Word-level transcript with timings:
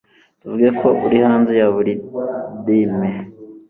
tuvuge 0.39 0.69
ko 0.79 0.87
uri 1.05 1.17
hanze 1.25 1.51
ya 1.59 1.67
buri 1.75 1.93
dime 2.65 3.09